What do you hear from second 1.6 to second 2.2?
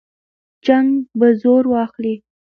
واخلي.